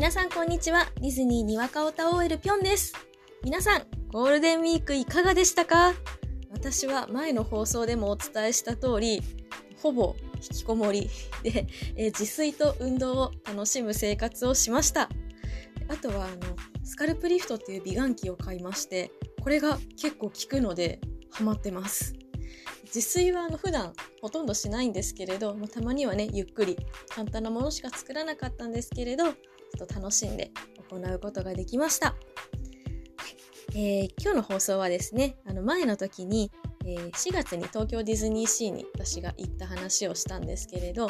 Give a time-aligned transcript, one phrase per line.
[0.00, 0.86] 皆さんこんにちは。
[1.02, 2.94] ディズニーにわかおた OL ぴょんです。
[3.44, 5.92] 皆さん、ゴールデンウィークいかがでしたか？
[6.50, 9.22] 私は前の放送でもお伝えした通り、
[9.82, 11.10] ほぼ引きこもり
[11.42, 11.66] で、
[11.96, 15.10] えー自炊と運動を楽しむ生活をしました。
[15.90, 19.10] あとは、あの、スカルプリフトっていう美顔器を買いまして、
[19.42, 20.98] これが結構効くので、
[21.30, 22.14] ハマってます。
[22.84, 23.92] 自炊はあの普段
[24.22, 26.78] ほとんどしないんですけれど、まあたまにはね、ゆっくり
[27.14, 29.34] 簡単なものしか作らなかったんですけれど、
[29.76, 30.50] ちょっと楽しんで
[30.90, 32.14] 行うことができました。
[33.72, 36.50] えー今日の放送はですね、あの前の時に、
[36.84, 41.08] えー4月に東京ディズニーシーに私が行った話をしたんですけれど、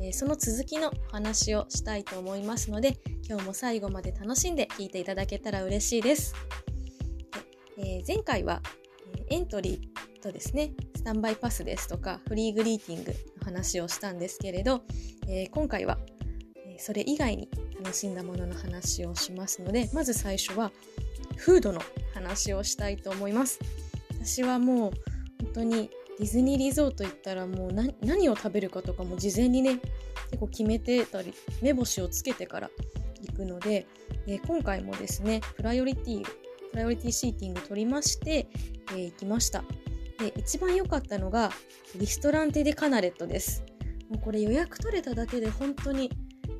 [0.00, 2.98] えーその続きのお話をしたいと思いますので、
[3.28, 6.34] 今日も最後まで楽しんで聞いていただけたら嬉しいです。
[7.78, 8.62] え前回は、
[9.28, 14.82] えエントリーとですね、スタンバイパスですとか、フリーグリーティングの話をしたんですけれど、
[15.28, 15.98] え今回は、
[16.78, 17.48] それ以外に
[17.82, 20.72] 楽しんだものの話をしますので、まず最初は、
[21.36, 21.80] フードの
[22.14, 23.58] 話をしたいと思います。
[24.22, 24.92] 私はもう、
[25.42, 29.80] 本当にディズニーリゾート行ったらもう何を食べるかとかも事前にね、
[30.30, 32.70] 結構決めてたり、目星をつけてから
[33.20, 33.86] 行くので、
[34.26, 38.48] え今回もですね、 priority、priority seating 取りまして、
[38.92, 39.62] えー行きました。
[40.18, 41.50] で、一番良かったのが、
[41.96, 43.62] リストランテ・デ・カナレットです。
[44.08, 46.10] もうこれ予約取れただけで本当に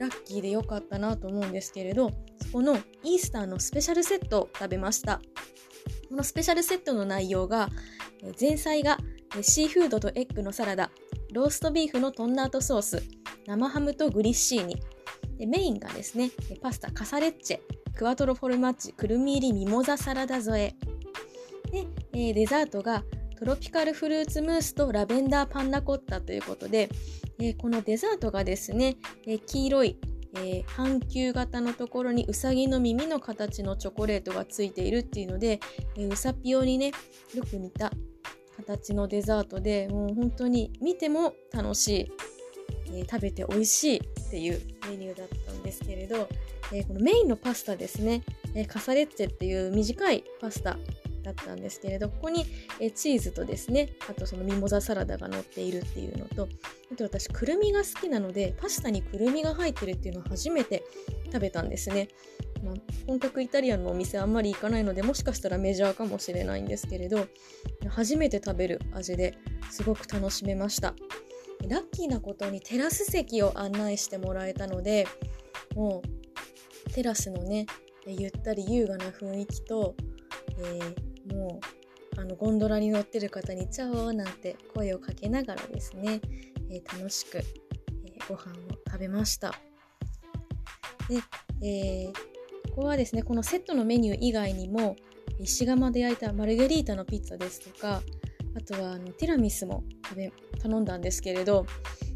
[0.00, 2.10] ラッキーで良かったなと思うんですけれど、
[2.42, 5.20] そこのイースターのスペシャルセットを食べました。
[6.08, 7.68] このスペシャルセットの内容が、
[8.40, 8.98] 前菜が
[9.42, 10.90] シーフードとエッグのサラダ、
[11.34, 13.02] ローストビーフのトンナートソース、
[13.46, 14.76] 生ハムとグリッシーニ、
[15.38, 16.30] でメインがですね、
[16.62, 17.60] パスタカサレッチェ、
[17.94, 20.74] クワトロフォルマッチ、くるみ入りミモザサラダ添え。
[21.70, 23.04] で、えーデザートが
[23.38, 26.88] トロピカルフルーツムースとラベンダーパンナコッタということで、
[27.40, 28.96] えーこのデザートがですね、
[29.26, 29.96] えー黄色い、
[30.34, 35.60] えー半球型のところにうさぎの耳の形のチョコレートがついているっていうので、
[35.96, 36.92] えうさぴよにね、
[37.34, 37.90] よく似た
[38.56, 42.12] 形のデザートで、もう本当に見ても楽しい、
[42.92, 46.28] え食べて美味しいっていうメニューだったんですけれど、
[46.72, 48.22] えこのメインのパスタですね、
[48.54, 50.76] えーカサレッチェっていう短いパスタ
[51.22, 52.46] だったんですけれど、ここに、
[52.80, 56.48] えチーズとですね、あとそのミモザサラダが乗っているっていうのと、
[56.92, 60.84] あと私、くるみが好きなので、パスタにくるみが入ってるっていうのを初めて
[61.26, 62.08] 食べたんですね。
[62.62, 62.74] まあ、
[63.06, 67.26] 本格イタリアンのお店あんまり行かないので、もしかしたらメジャーかもしれないんですけれど、
[67.88, 69.38] 初めて食べる味で
[69.70, 70.94] すごく楽しめました。
[71.68, 75.06] ラッキーなことにテラス席を案内してもらえたので、
[75.74, 76.02] も
[76.86, 77.66] うテラスのね、
[78.06, 79.94] ゆったり優雅な雰囲気と、
[80.58, 81.60] えーも
[82.16, 86.20] うあのゴンドラに乗ってる方に「チャオ!」なんて声をかけながらですね、
[86.70, 89.54] えー楽しく、えーご飯を食べました。
[91.08, 91.16] で、
[91.66, 92.12] えー
[92.70, 94.94] ここはですね、このセットのメニュー以外にも、
[95.40, 98.00] 石窯で焼いたマルゲリータのピッツァですとか、
[98.54, 101.66] あとはあのティラミスも食べ頼んだんですけれど、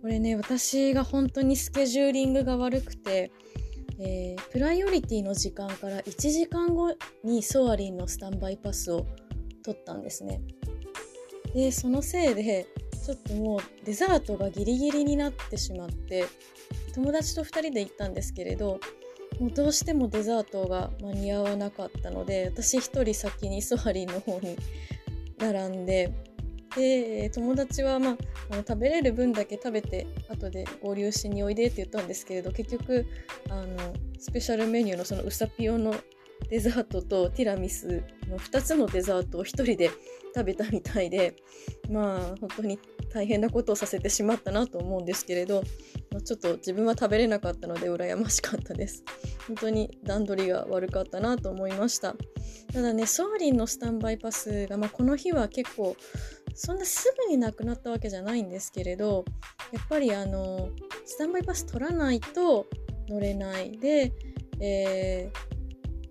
[0.00, 3.32] これね、私が本当にスケジューリングが悪くて、
[3.98, 9.06] えープライオリティの時間から1時間後にソアリンのスタンバイパスを
[9.64, 10.40] 取ったんですね。
[11.54, 12.66] で、そのせいで、
[13.04, 16.24] ちょっともうデザートがギリギリになってしまって、
[16.94, 18.80] 友達と2人で行ったんですけれど、
[19.40, 24.56] もうどうしてもデザートが間に合わなかったので、私一人先にソアリンの方に
[25.38, 26.12] 並んで、
[26.76, 28.16] で、友達はまあ、
[28.50, 33.06] あの食べれる分だけ食べて、後で合流しにおいでって言ったんですけれど、結局、
[33.48, 35.94] あの、スペシャルメニューのそのウサピオの
[36.50, 39.90] デザートとティラミスの2つのデザートを1人で
[40.34, 41.34] 食べたみたいで、
[41.90, 42.78] まあ、本当に
[43.12, 45.62] 大変なことをさせてしまったなと思うんですけれど、
[46.12, 49.02] まあちょっと自分は食べれなかったので羨ましかったです。
[49.46, 52.14] 本当に段取りが悪かったなと思いました。
[52.72, 55.96] ただね、ソアリンのスタンバイパスが、まあ、この日は結構、
[56.56, 59.24] そんなすぐになくなったわけじゃないんですけれど、
[59.72, 60.70] やっぱりあの、
[61.04, 62.66] スタンバイパス取らないと
[63.08, 63.78] 乗れない。
[63.78, 64.12] で、
[64.60, 65.56] えー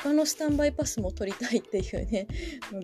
[0.00, 2.28] 他のスタンバイパスも取りたいっていうね、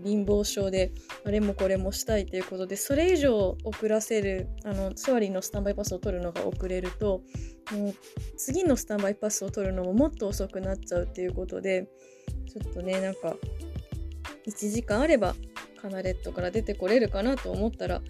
[0.05, 0.93] 貧乏症で、
[1.25, 7.23] あれもこれもしたいということで、それ以上遅らせる、あの、ソアリンのスタンバイパスを取るのが遅れると、
[7.73, 7.95] もう
[8.37, 11.89] 次のスタンバイパスを取るのももっと遅くなっちゃうっていうことで、
[12.53, 13.37] ちょっとね、なんか、
[14.49, 15.37] 1時間あれば
[15.85, 18.01] カナレットから出てこれるかなと思ったら、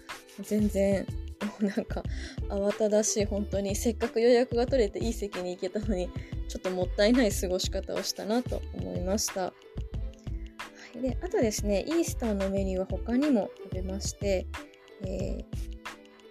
[0.41, 1.05] 全然、
[1.45, 2.05] もうなんか、
[2.49, 6.09] 慌ただしい、本当に、せっかく予約が取れていい席に行けたのに、
[6.47, 9.47] ちょっともったいない過ごし方をしたなと思いました。
[9.47, 9.53] は
[10.95, 14.47] い、で、あとですね、イースターのメニューは他にも食べまして、
[15.03, 15.45] えー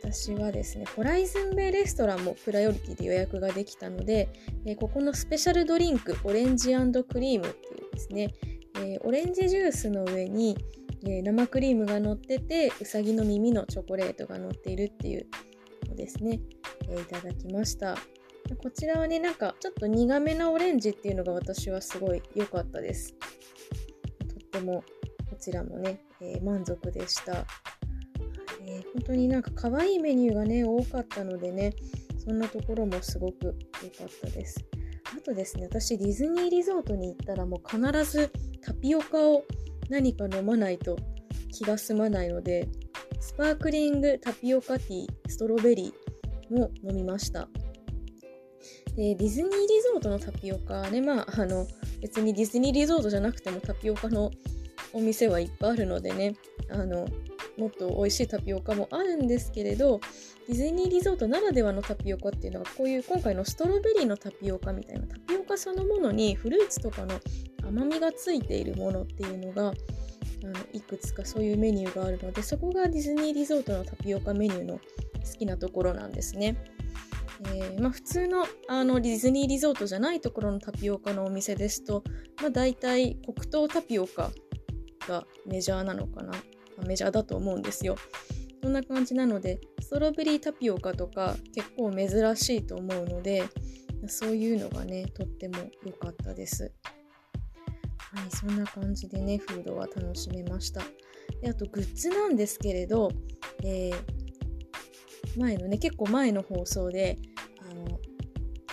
[0.06, 4.28] 私はですね、ホライズンベイレストランもプライオリティで予約ができたので、
[4.66, 8.34] えここのスペシャルドリンク、オレンジクリームっていうですね、
[8.82, 10.58] えオレンジジュースの上に、
[11.06, 15.28] え生クリームが乗ってて、うさぎの耳のチョコレートが乗っているっていう
[15.90, 16.40] のですね、
[16.90, 17.98] えいただきました。
[18.62, 23.16] こちらはね、なんかちょっと苦めなオレンジっていうのが私はすごい良かったです。
[24.28, 24.84] とっても
[25.30, 27.46] こちらもね、えー、満足でした。
[28.66, 31.74] えー、本当になんか可愛いメニューがね、多かったのでね、
[32.24, 34.64] そんなところもすごく良かったです。
[35.18, 39.44] あとですね、私ディズニーリゾートに行ったらもう必ずタピオカを
[39.90, 40.98] 何か飲まないと
[41.52, 42.68] 気が済まないので、
[43.20, 47.48] スパークリングタピオカティーストロベリーも飲みました。
[48.96, 49.58] でディズニーリ
[49.92, 51.66] ゾートのタピオカね、まあ、あの
[52.02, 54.30] 別にディズニーリゾートじゃなくてもタピオカの
[54.94, 56.36] お店はいっぱいあるのでね
[56.70, 57.08] あの
[57.58, 60.00] もっと美味しいタピオカもあるんですけれど
[60.48, 67.20] ディズニーリゾートならではのタピオカっていうのがこういう今回のストロベリーのタピオカみたいなタピオカそのものにフルーツとかの
[67.68, 74.82] 甘みがついているものっていうのがあのいくつかそういうメニューがあるのでそこがディズニーリゾートのタピオカメニューの好
[75.40, 76.58] きなところなんですね。
[77.46, 82.04] えー、まあ、普通のあのディズニーリゾートじゃないところのタピオカのお店ですと、
[82.42, 84.32] まあ、大体黒糖タピオカ
[85.08, 86.34] がメジャーなのかな、
[86.84, 87.96] メジャーだと思うんですよ。
[88.62, 93.44] そんな感じなのでストロベリータピオカとか結構珍しいと思うので
[94.08, 96.72] そういうのがねとっても良かったです。
[97.98, 100.82] はいそんな感じでねフードは楽しめました。
[101.42, 103.12] であとグッズなんですけれど、
[103.64, 104.24] えー
[105.38, 107.18] 前のね結構前の放送で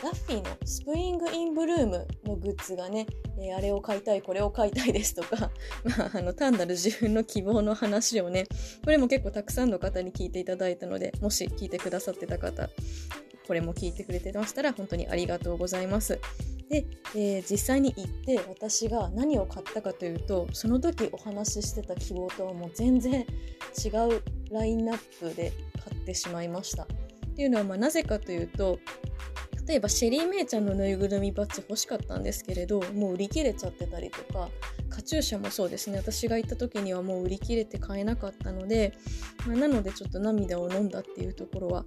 [0.02, 0.56] ダッフィーの？
[0.64, 3.06] Spring in Bloom のグッズがね、
[3.38, 5.50] えー、あれを買いたいこれを買いたいですとか、
[5.84, 8.46] まあ、あの単なる自分の希望の話をね
[8.84, 12.70] これも結構たくさんの方に聞いていただいたのでもし聞いてくださってた方
[13.46, 16.18] これも聞いてくれてましたら本当にありがとうございます。
[16.70, 16.86] で、
[17.16, 23.26] えー、実際に行って私が何を買ったかというとその時お話ししてた希望とはもう全然
[23.84, 25.52] 違うラインナップで
[25.84, 26.84] 買ってしまいました。
[26.84, 26.86] っ
[27.34, 28.78] ていうのはまあなぜかというと
[29.66, 34.48] 例えばシェリー・メイちゃんのぬいぐるみバッジ欲しかったんですけれどもう売り切れちゃってたりとか
[34.88, 35.98] カチューシャもそうですね。
[35.98, 38.92] 私が行った時にはもう売り切れて買えなかったので、
[39.46, 41.84] まあ、なのでちょっと涙を飲んだっていうところは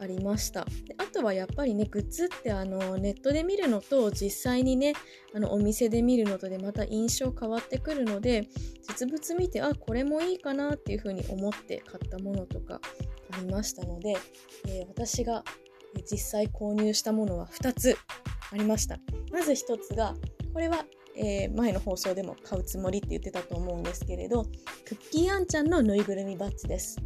[0.00, 0.64] ありました。
[0.64, 4.94] であとはやっぱりねグッズってあのネットで見るのと実際にね
[5.34, 8.48] あのお店で見るのとでまた印象変わってくるので
[8.88, 12.80] 実物見てあこれもいいかなっていうふうに思って買ったものとか
[13.30, 14.16] ありましたので、
[14.66, 15.44] えー、私が
[16.10, 17.96] 実際購入したものは2つ
[18.52, 18.98] ありました。
[19.32, 20.14] まず1つが
[20.52, 20.84] これは
[21.18, 24.44] えー、前の放送でも買うつもりって言ってたと思うんですけれど
[24.84, 26.98] クッキーあんちゃんのぬいぐるみバッジです。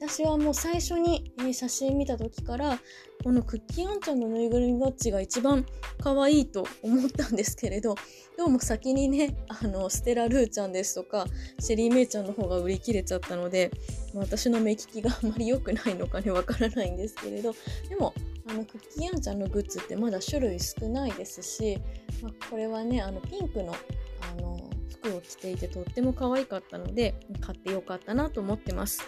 [0.00, 2.76] 私はもう最初に、え写真見た時から
[3.22, 5.64] このクッキーあんちゃんのぬいぐるみバッジが一番
[6.00, 7.94] 可愛いと思ったんですけれど
[8.36, 11.26] どうも先にね あのステラ・ルーちゃんですとか
[11.60, 13.70] シェリー・メイちゃんの方が売り切れちゃったので
[14.14, 17.54] 私の目利きがあまり良くないのかねわからないんですけれど
[17.88, 18.14] でも
[18.46, 21.78] あのクッキーあんちゃんのグッズってまだ種類少ないですし、
[22.22, 24.58] まあ、これはねあのピンクのあの
[25.02, 29.02] 服を着ていてとっても可愛かったので買ってよかったなと思ってます。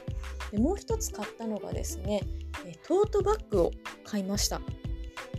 [0.51, 2.21] でもう一つ買ったのがですね
[2.83, 3.71] トートバッグを
[4.05, 4.61] 買いました。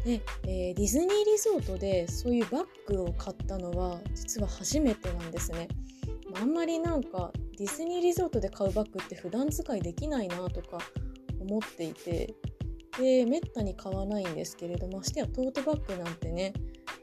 [0.05, 5.67] で、えー、ディズニーリゾートでそういうバッグを買ったのは実は初めてなんですね。
[6.35, 10.77] あんまりなんかディズニーリゾートで買うバッグって普段使いできないなとか
[11.39, 12.35] 思っていて
[12.99, 16.53] でめったに買わないんですけれどましてやトートバッグなんてね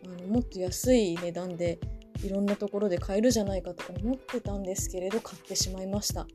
[0.04, 1.80] あのもっと安い値段で
[2.22, 6.26] いろんなところで買えるじゃないかと思ってたんですけれど買ってしまいました。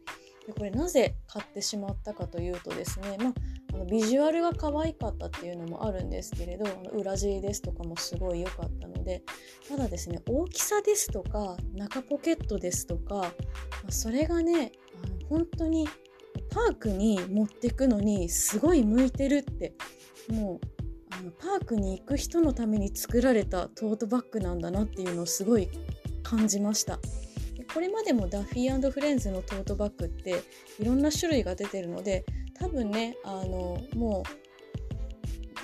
[0.45, 3.33] でこれなぜ買ってしまったかというとですね、まあ、
[3.77, 9.23] のビジュアルが可愛かったっていうのもあるんですけれどあの裏地ですとかもすごい良かったので
[9.67, 13.25] ただですね大きさですとか中ポケットですとか、ま
[13.87, 14.71] あ、それがね
[15.03, 15.87] あの本当に
[16.49, 19.73] パークに持ってくのにすごい向いてるって
[20.29, 20.59] もう
[21.11, 25.69] あのパークに行く人のために作られたトートバッグなんだなっていうのをすごい
[26.23, 26.99] 感じました。
[27.73, 30.41] これまでもダッフィーフレンズのトートバッグって
[30.79, 32.25] いろんな種類が出てるので
[32.59, 34.47] 多分ねあのもう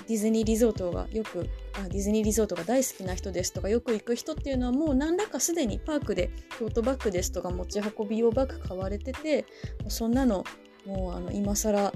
[0.06, 9.46] ディズニーリゾートがよくあディズニーリゾートが大好きな人ですとかよく行く人っていうのはもう何らかすでにパークでトートバッグですとか持ち運び用バッグ買われてて
[9.88, 10.44] そんなの
[10.86, 11.92] もうあの今更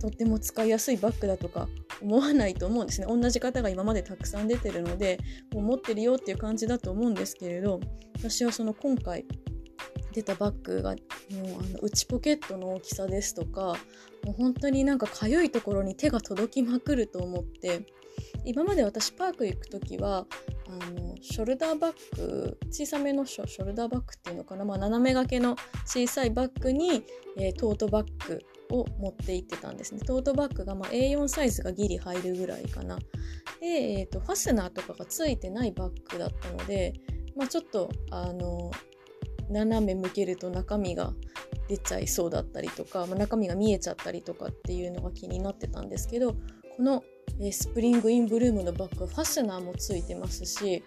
[0.00, 1.68] とっても使いやすいバッグだとか
[2.02, 3.06] 思わないと思うんですね。
[3.08, 5.18] 同じ方が今までたくさん出てるので
[5.52, 7.80] もう持ってるよっていう感じだと思うんですけれど
[8.16, 9.24] 私はその今回
[10.12, 13.76] 出たバッグがもうあの内ポケットの大きさですとか
[14.24, 17.86] もう本当になんかかゆいところに手が届きまくると思って
[18.44, 20.26] 今まで私パーク行く時は
[20.68, 27.04] あのショルダーバッグ小さめのショルダーバッグっていうのかな、まあ、斜め掛けの小さいバッグに、
[27.38, 28.40] えー、トートバッグ
[28.70, 30.00] を持って行ってたんですね。
[30.00, 32.98] トートバッグが、まあ、A4 サイズがギリ入るぐらいかな。
[33.60, 36.94] で、えーと、ファスナーとかがついてないバッグだったので、
[37.36, 38.70] まあ、ちょっとあの
[39.50, 41.12] 斜め向けると中身が
[41.68, 46.34] 出ちゃいそうだったりとか、まあ、中身が見えちゃったりとかっていうのが気になってたんですけど
[46.76, 47.04] この、
[47.40, 50.82] え、スプリングインブルームのバッグファスナーもついてますし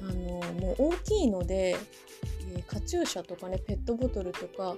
[0.00, 1.76] あのもう大きいので、
[2.56, 4.76] え、カチューシャとかねペットボトルとか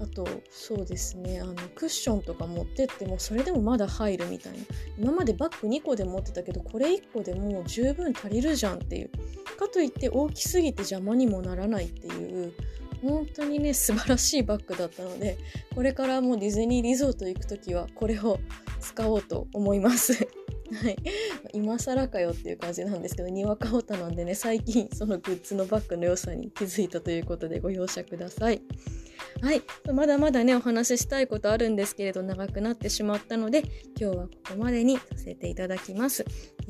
[0.00, 4.58] あとそうですねあのクッションとか持ってってもそれでもまだ入るみたいな。
[4.98, 9.10] 今までバッグ2個で持ってたけどこれ1個でもう十分足りるじゃんっていう。
[9.58, 12.52] かといって大きすぎて邪魔にもならないっていう
[13.02, 15.38] 本当にね素晴らしいバッグだったので
[15.74, 18.40] これからもうディズニーリゾート行く時はこれを
[18.80, 20.14] 使おうと思います
[20.82, 20.96] はい、
[21.54, 28.60] 今更かよっていう感じなんですけどにわかオタなんでね最近そのグッズのバッグの良さに気づいたということでご容赦ください。
[29.40, 29.62] はい、
[29.92, 33.62] まだまだねお話ししたいことあるんですけれど長くなってしまったので
[33.98, 36.24] 今日はここまでにさせていただきます。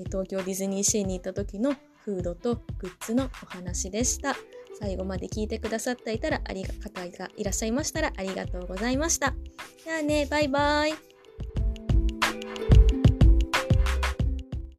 [0.07, 4.37] 東京ディズニーシーに行った時のフードとグッズのお話でした。
[4.79, 9.35] 最後まで聞いてくださっていたらありが方がいらっしゃいましたらありがとうございました。
[9.85, 11.08] じゃあねバイバイ。